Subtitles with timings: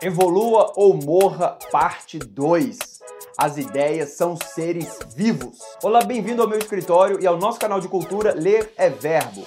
[0.00, 2.78] Evolua ou Morra, parte 2.
[3.38, 5.58] As ideias são seres vivos.
[5.82, 9.46] Olá, bem-vindo ao meu escritório e ao nosso canal de cultura Ler é Verbo.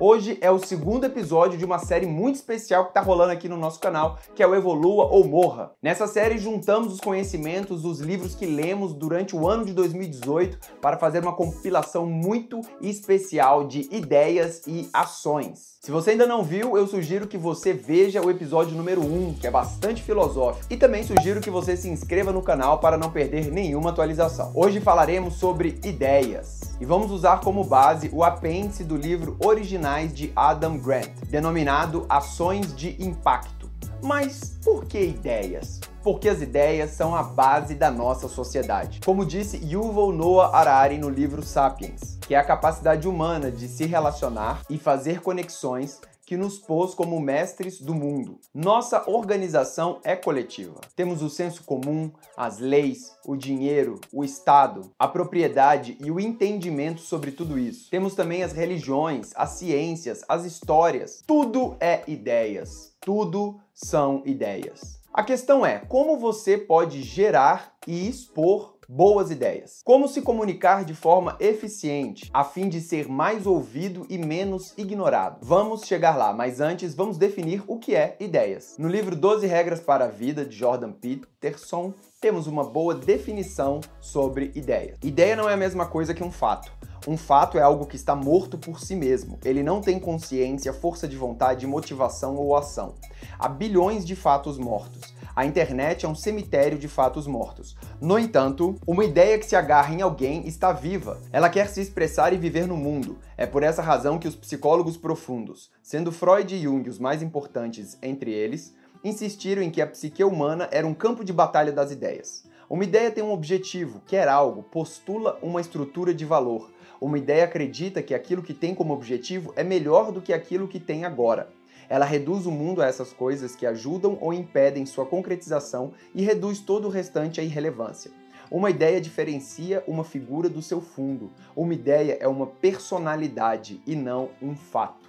[0.00, 3.56] Hoje é o segundo episódio de uma série muito especial que está rolando aqui no
[3.56, 5.72] nosso canal, que é o Evolua ou Morra.
[5.82, 10.98] Nessa série juntamos os conhecimentos dos livros que lemos durante o ano de 2018 para
[10.98, 15.78] fazer uma compilação muito especial de ideias e ações.
[15.80, 19.48] Se você ainda não viu, eu sugiro que você veja o episódio número 1, que
[19.48, 23.50] é bastante filosófico, e também sugiro que você se inscreva no canal para não perder
[23.50, 24.52] nenhuma atualização.
[24.54, 30.32] Hoje falaremos sobre ideias e vamos usar como base o apêndice do livro Originais de
[30.34, 33.58] Adam Grant, denominado Ações de Impacto.
[34.02, 35.80] Mas por que ideias?
[36.02, 39.00] Porque as ideias são a base da nossa sociedade.
[39.04, 43.86] Como disse Yuval Noah Harari no livro Sapiens, que é a capacidade humana de se
[43.86, 48.38] relacionar e fazer conexões que nos pôs como mestres do mundo.
[48.52, 50.78] Nossa organização é coletiva.
[50.94, 57.00] Temos o senso comum, as leis, o dinheiro, o Estado, a propriedade e o entendimento
[57.00, 57.88] sobre tudo isso.
[57.90, 61.22] Temos também as religiões, as ciências, as histórias.
[61.26, 62.92] Tudo é ideias.
[63.00, 65.00] Tudo são ideias.
[65.10, 69.82] A questão é como você pode gerar e expor boas ideias.
[69.84, 75.40] Como se comunicar de forma eficiente, a fim de ser mais ouvido e menos ignorado.
[75.42, 78.76] Vamos chegar lá, mas antes vamos definir o que é ideias.
[78.78, 84.52] No livro 12 Regras para a Vida, de Jordan Peterson, temos uma boa definição sobre
[84.54, 84.94] ideia.
[85.02, 86.72] Ideia não é a mesma coisa que um fato.
[87.06, 89.38] Um fato é algo que está morto por si mesmo.
[89.44, 92.94] Ele não tem consciência, força de vontade, motivação ou ação.
[93.38, 95.14] Há bilhões de fatos mortos.
[95.38, 97.76] A internet é um cemitério de fatos mortos.
[98.00, 101.22] No entanto, uma ideia que se agarra em alguém está viva.
[101.32, 103.20] Ela quer se expressar e viver no mundo.
[103.36, 107.96] É por essa razão que os psicólogos profundos, sendo Freud e Jung os mais importantes
[108.02, 112.44] entre eles, insistiram em que a psique humana era um campo de batalha das ideias.
[112.68, 116.68] Uma ideia tem um objetivo, quer algo, postula uma estrutura de valor.
[117.00, 120.80] Uma ideia acredita que aquilo que tem como objetivo é melhor do que aquilo que
[120.80, 121.48] tem agora.
[121.88, 126.60] Ela reduz o mundo a essas coisas que ajudam ou impedem sua concretização e reduz
[126.60, 128.10] todo o restante à irrelevância.
[128.50, 131.30] Uma ideia diferencia uma figura do seu fundo.
[131.54, 135.08] Uma ideia é uma personalidade e não um fato.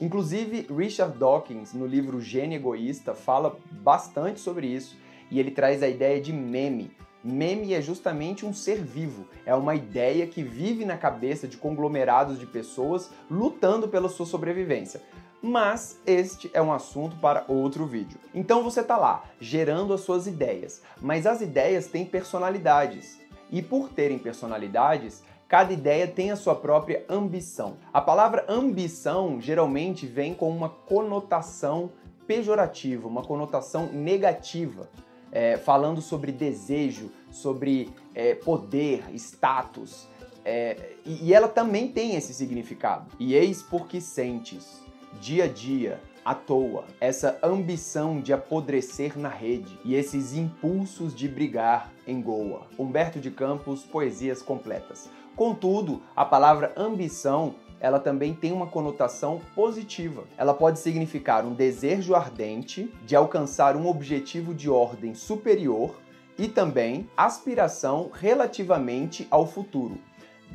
[0.00, 4.96] Inclusive, Richard Dawkins, no livro Gênio Egoísta, fala bastante sobre isso
[5.30, 6.90] e ele traz a ideia de meme.
[7.22, 12.38] Meme é justamente um ser vivo, é uma ideia que vive na cabeça de conglomerados
[12.38, 15.00] de pessoas lutando pela sua sobrevivência
[15.42, 18.18] mas este é um assunto para outro vídeo.
[18.32, 23.20] Então você está lá, gerando as suas ideias, mas as ideias têm personalidades.
[23.50, 27.76] E por terem personalidades, cada ideia tem a sua própria ambição.
[27.92, 31.90] A palavra ambição geralmente vem com uma conotação
[32.26, 34.88] pejorativa, uma conotação negativa,
[35.32, 40.06] é, falando sobre desejo, sobre é, poder, status.
[40.44, 43.10] É, e ela também tem esse significado.
[43.18, 44.80] E eis porque sentes
[45.20, 51.28] dia a dia, à toa, essa ambição de apodrecer na rede e esses impulsos de
[51.28, 52.66] brigar em Goa.
[52.78, 55.10] Humberto de Campos, Poesias Completas.
[55.34, 60.22] Contudo, a palavra ambição ela também tem uma conotação positiva.
[60.38, 65.96] Ela pode significar um desejo ardente de alcançar um objetivo de ordem superior
[66.38, 69.98] e também aspiração relativamente ao futuro.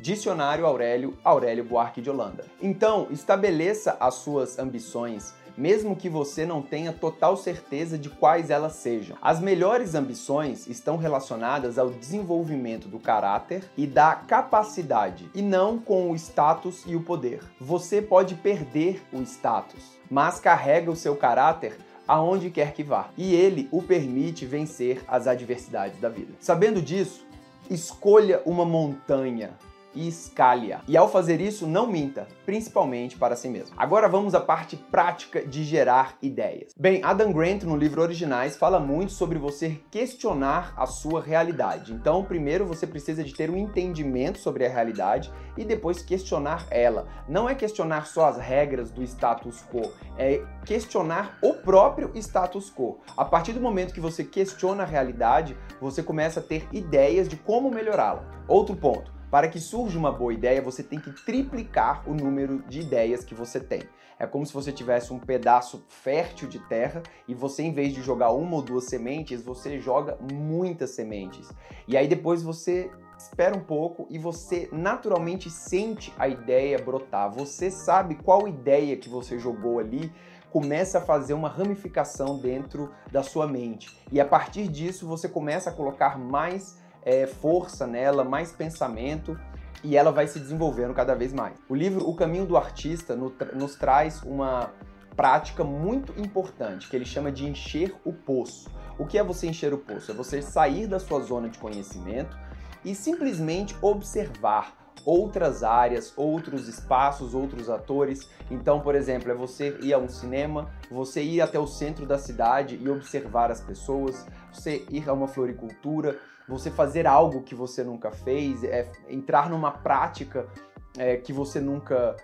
[0.00, 2.44] Dicionário Aurélio, Aurélio Buarque de Holanda.
[2.62, 8.74] Então, estabeleça as suas ambições, mesmo que você não tenha total certeza de quais elas
[8.74, 9.16] sejam.
[9.20, 16.12] As melhores ambições estão relacionadas ao desenvolvimento do caráter e da capacidade, e não com
[16.12, 17.40] o status e o poder.
[17.60, 21.76] Você pode perder o status, mas carrega o seu caráter
[22.06, 26.32] aonde quer que vá, e ele o permite vencer as adversidades da vida.
[26.40, 27.26] Sabendo disso,
[27.68, 29.50] escolha uma montanha
[29.94, 30.80] e escalha.
[30.86, 33.74] E ao fazer isso, não minta, principalmente para si mesmo.
[33.76, 36.72] Agora vamos à parte prática de gerar ideias.
[36.78, 41.92] Bem, Adam Grant no livro Originais fala muito sobre você questionar a sua realidade.
[41.92, 47.08] Então, primeiro você precisa de ter um entendimento sobre a realidade e depois questionar ela.
[47.28, 52.98] Não é questionar só as regras do status quo, é questionar o próprio status quo.
[53.16, 57.36] A partir do momento que você questiona a realidade, você começa a ter ideias de
[57.36, 58.24] como melhorá-la.
[58.46, 62.80] Outro ponto, para que surja uma boa ideia, você tem que triplicar o número de
[62.80, 63.82] ideias que você tem.
[64.18, 68.02] É como se você tivesse um pedaço fértil de terra e você, em vez de
[68.02, 71.48] jogar uma ou duas sementes, você joga muitas sementes.
[71.86, 77.30] E aí depois você espera um pouco e você naturalmente sente a ideia brotar.
[77.30, 80.12] Você sabe qual ideia que você jogou ali
[80.50, 83.94] começa a fazer uma ramificação dentro da sua mente.
[84.10, 89.38] E a partir disso você começa a colocar mais é, força nela, mais pensamento
[89.82, 91.54] e ela vai se desenvolvendo cada vez mais.
[91.68, 94.72] O livro O Caminho do Artista nos traz uma
[95.16, 98.70] prática muito importante que ele chama de encher o poço.
[98.98, 100.10] O que é você encher o poço?
[100.10, 102.36] É você sair da sua zona de conhecimento
[102.84, 108.28] e simplesmente observar outras áreas, outros espaços, outros atores.
[108.50, 112.18] Então, por exemplo, é você ir a um cinema, você ir até o centro da
[112.18, 116.18] cidade e observar as pessoas, você ir a uma floricultura,
[116.48, 120.48] você fazer algo que você nunca fez, é entrar numa prática
[120.96, 122.16] é, que você nunca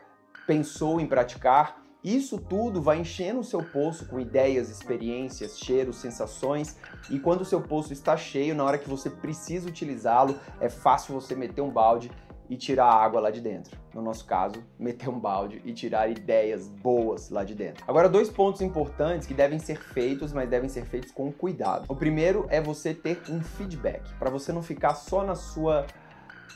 [0.47, 1.83] pensou em praticar.
[2.03, 6.77] Isso tudo vai enchendo o seu poço com ideias, experiências, cheiros, sensações,
[7.11, 11.15] e quando o seu poço está cheio, na hora que você precisa utilizá-lo, é fácil
[11.15, 12.11] você meter um balde
[12.55, 13.77] e tirar a água lá de dentro.
[13.93, 17.85] No nosso caso, meter um balde e tirar ideias boas lá de dentro.
[17.87, 21.85] Agora, dois pontos importantes que devem ser feitos, mas devem ser feitos com cuidado.
[21.89, 25.85] O primeiro é você ter um feedback, para você não ficar só na sua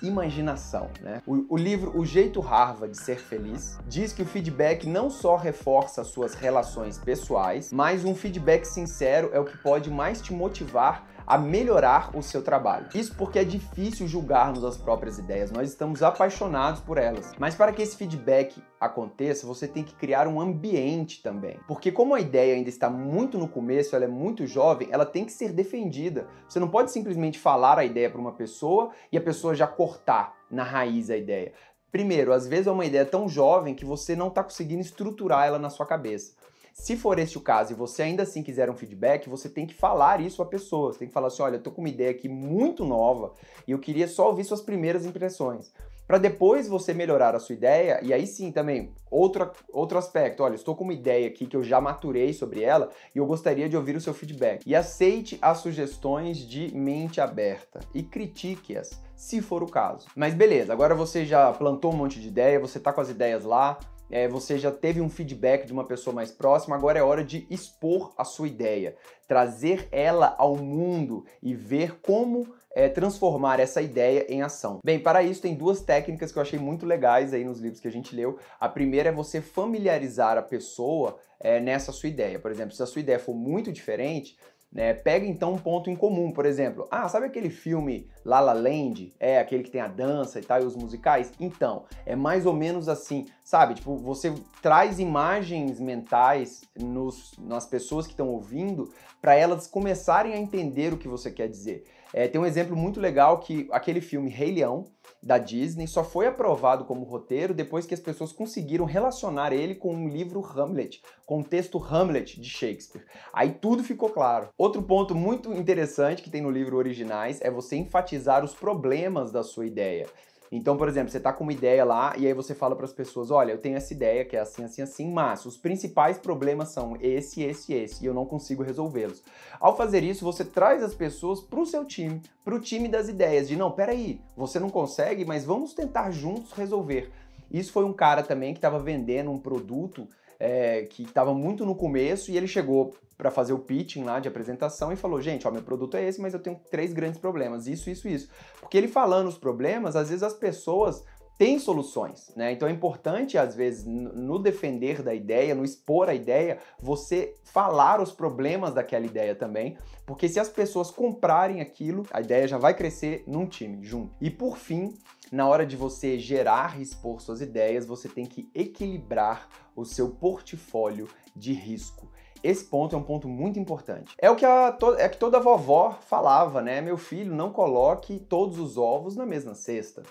[0.00, 0.88] imaginação.
[1.00, 1.20] Né?
[1.26, 5.34] O, o, livro O Jeito Harvard de Ser Feliz diz que o feedback não só
[5.34, 11.04] reforça suas relações pessoais, mas um feedback sincero é o que pode mais te motivar
[11.28, 12.88] a melhorar o seu trabalho.
[12.94, 17.32] Isso porque é difícil julgarmos as próprias ideias, nós estamos apaixonados por elas.
[17.38, 21.60] Mas para que esse feedback aconteça, você tem que criar um ambiente também.
[21.68, 25.26] Porque como a ideia ainda está muito no começo, ela é muito jovem, ela tem
[25.26, 26.26] que ser defendida.
[26.48, 30.34] Você não pode simplesmente falar a ideia para uma pessoa e a pessoa já cortar
[30.50, 31.52] na raiz a ideia.
[31.90, 35.58] Primeiro, às vezes é uma ideia tão jovem que você não está conseguindo estruturar ela
[35.58, 36.37] na sua cabeça.
[36.78, 39.74] Se for este o caso e você ainda assim quiser um feedback, você tem que
[39.74, 40.92] falar isso à pessoa.
[40.92, 43.34] Você tem que falar assim: olha, eu tô com uma ideia aqui muito nova
[43.66, 45.72] e eu queria só ouvir suas primeiras impressões.
[46.06, 50.54] Para depois você melhorar a sua ideia, e aí sim também, outro, outro aspecto: olha,
[50.54, 53.76] estou com uma ideia aqui que eu já maturei sobre ela e eu gostaria de
[53.76, 54.62] ouvir o seu feedback.
[54.64, 60.06] E aceite as sugestões de mente aberta e critique-as, se for o caso.
[60.16, 63.44] Mas beleza, agora você já plantou um monte de ideia, você tá com as ideias
[63.44, 63.78] lá,
[64.10, 67.46] é, você já teve um feedback de uma pessoa mais próxima, agora é hora de
[67.50, 68.96] expor a sua ideia,
[69.26, 74.78] trazer ela ao mundo e ver como é, transformar essa ideia em ação.
[74.84, 77.88] Bem, para isso tem duas técnicas que eu achei muito legais aí nos livros que
[77.88, 78.38] a gente leu.
[78.60, 82.38] A primeira é você familiarizar a pessoa é, nessa sua ideia.
[82.38, 84.38] Por exemplo, se a sua ideia for muito diferente,
[84.70, 84.92] né?
[84.92, 89.14] Pega então um ponto em comum, por exemplo, ah, sabe aquele filme La La Land?
[89.18, 91.32] É aquele que tem a dança e tal, e os musicais?
[91.40, 93.74] Então, é mais ou menos assim, sabe?
[93.74, 94.32] Tipo, você
[94.62, 100.98] traz imagens mentais nos, nas pessoas que estão ouvindo para elas começarem a entender o
[100.98, 101.84] que você quer dizer.
[102.12, 104.86] É, tem um exemplo muito legal que aquele filme Rei Leão,
[105.22, 109.94] da Disney, só foi aprovado como roteiro depois que as pessoas conseguiram relacionar ele com
[109.94, 113.04] um livro Hamlet, com o texto Hamlet de Shakespeare.
[113.32, 114.48] Aí tudo ficou claro.
[114.56, 119.42] Outro ponto muito interessante que tem no livro Originais é você enfatizar os problemas da
[119.42, 120.06] sua ideia.
[120.50, 122.92] Então, por exemplo, você tá com uma ideia lá e aí você fala para as
[122.92, 126.70] pessoas: olha, eu tenho essa ideia que é assim, assim, assim, mas os principais problemas
[126.70, 129.22] são esse, esse, esse, e eu não consigo resolvê-los.
[129.60, 133.08] Ao fazer isso, você traz as pessoas para o seu time, para o time das
[133.08, 137.10] ideias, de não, peraí, você não consegue, mas vamos tentar juntos resolver.
[137.50, 140.06] Isso foi um cara também que estava vendendo um produto
[140.38, 144.28] é, que estava muito no começo e ele chegou para fazer o pitching lá de
[144.28, 147.66] apresentação e falou: gente, ó, meu produto é esse, mas eu tenho três grandes problemas,
[147.66, 148.28] isso, isso, isso.
[148.60, 151.04] Porque ele falando os problemas, às vezes as pessoas
[151.38, 152.50] têm soluções, né?
[152.50, 158.00] Então é importante, às vezes, no defender da ideia, no expor a ideia, você falar
[158.00, 162.74] os problemas daquela ideia também, porque se as pessoas comprarem aquilo, a ideia já vai
[162.74, 164.12] crescer num time junto.
[164.20, 164.92] E por fim,
[165.30, 170.10] na hora de você gerar e expor suas ideias, você tem que equilibrar o seu
[170.10, 172.10] portfólio de risco.
[172.42, 174.14] Esse ponto é um ponto muito importante.
[174.18, 176.80] É o que, a, é que toda vovó falava, né?
[176.80, 180.02] Meu filho, não coloque todos os ovos na mesma cesta.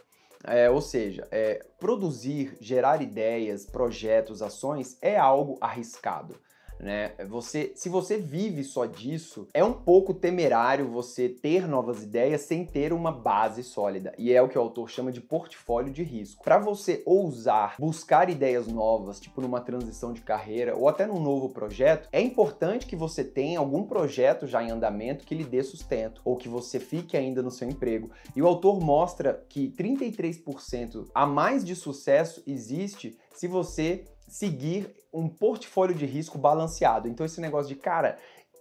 [0.44, 6.40] É, ou seja, é, produzir, gerar ideias, projetos, ações é algo arriscado
[6.80, 7.14] né?
[7.28, 12.66] Você, se você vive só disso, é um pouco temerário você ter novas ideias sem
[12.66, 14.14] ter uma base sólida.
[14.18, 16.44] E é o que o autor chama de portfólio de risco.
[16.44, 21.50] Para você ousar buscar ideias novas, tipo numa transição de carreira ou até num novo
[21.50, 26.22] projeto, é importante que você tenha algum projeto já em andamento que lhe dê sustento
[26.24, 28.10] ou que você fique ainda no seu emprego.
[28.36, 35.28] E o autor mostra que 33% a mais de sucesso existe se você seguir um
[35.28, 37.08] portfólio de risco balanceado.
[37.08, 38.18] Então esse negócio de, cara,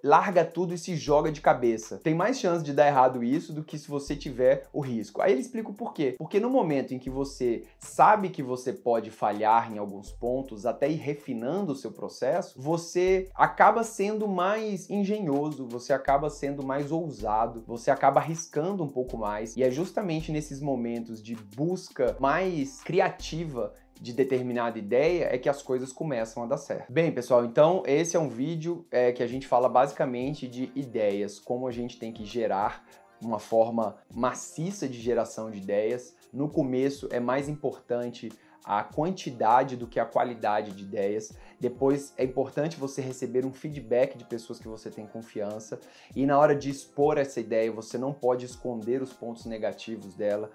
[0.07, 1.99] larga tudo e se joga de cabeça.
[1.99, 5.21] Tem mais chance de dar errado isso do que se você tiver o risco.
[5.21, 6.15] Aí ele explica o porquê.
[6.19, 10.89] Porque no momento em que você sabe que você pode falhar em alguns pontos, até
[10.89, 17.65] ir refinando o seu processo, você acaba sendo mais engenhoso, você acaba sendo mais ousado,
[17.67, 19.57] você acaba arriscando um pouco mais.
[19.57, 25.63] E é justamente nesses momentos de busca mais criativa de determinada ideia é que as
[25.63, 26.93] coisas começam a dar certo.
[26.93, 31.39] Bem, pessoal, então esse é um vídeo é, que a gente fala basicamente de ideias,
[31.39, 32.85] como a gente tem que gerar
[33.23, 36.15] uma forma maciça de geração de ideias.
[36.33, 38.31] No começo é mais importante
[38.67, 41.33] a quantidade do que a qualidade de ideias.
[41.59, 45.79] Depois é importante você receber um feedback de pessoas que você tem confiança.
[46.15, 50.51] E na hora de expor essa ideia, você não pode esconder os pontos negativos dela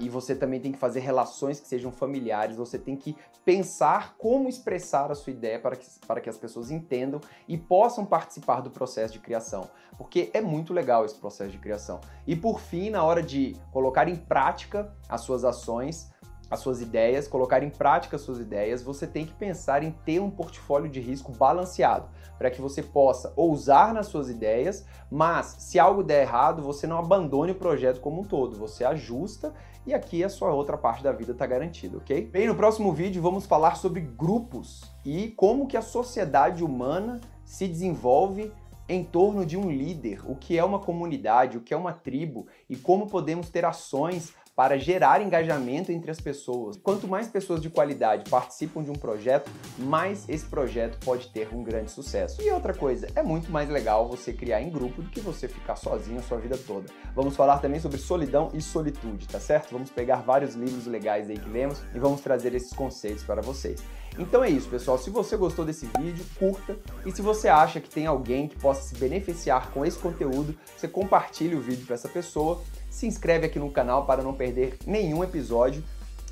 [0.00, 4.48] e você também tem que fazer relações que sejam familiares, você tem que pensar como
[4.48, 8.70] expressar a sua ideia para que, para que as pessoas entendam e possam participar do
[8.70, 12.00] processo de criação, porque é muito legal esse processo de criação.
[12.26, 16.10] E por fim, na hora de colocar em prática as suas ações,
[16.50, 20.20] as suas ideias, colocar em prática as suas ideias, você tem que pensar em ter
[20.20, 25.78] um portfólio de risco balanceado, para que você possa ousar nas suas ideias, mas se
[25.78, 29.52] algo der errado, você não abandone o projeto como um todo, você ajusta
[29.86, 32.26] e aqui a sua outra parte da vida está garantida, ok?
[32.26, 37.66] Bem, no próximo vídeo vamos falar sobre grupos e como que a sociedade humana se
[37.66, 38.52] desenvolve
[38.88, 42.46] em torno de um líder, o que é uma comunidade, o que é uma tribo
[42.68, 46.76] e como podemos ter ações para gerar engajamento entre as pessoas.
[46.82, 49.48] Quanto mais pessoas de qualidade participam de um projeto,
[49.78, 52.42] mais esse projeto pode ter um grande sucesso.
[52.42, 55.76] E outra coisa, é muito mais legal você criar em grupo do que você ficar
[55.76, 56.88] sozinho a sua vida toda.
[57.14, 59.70] Vamos falar também sobre solidão e solitude, tá certo?
[59.70, 63.80] Vamos pegar vários livros legais aí que lemos e vamos trazer esses conceitos para vocês.
[64.18, 64.98] Então é isso, pessoal.
[64.98, 66.76] Se você gostou desse vídeo, curta.
[67.06, 70.88] E se você acha que tem alguém que possa se beneficiar com esse conteúdo, você
[70.88, 72.60] compartilhe o vídeo para essa pessoa
[72.90, 75.82] se inscreve aqui no canal para não perder nenhum episódio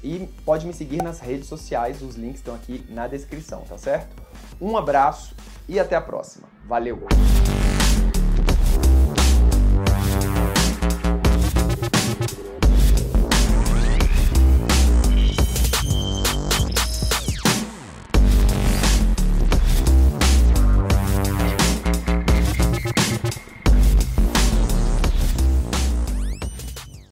[0.03, 4.15] e pode me seguir nas redes sociais, os links estão aqui na descrição, tá certo?
[4.61, 5.35] Um abraço
[5.69, 6.49] e até a próxima.
[6.65, 7.01] Valeu!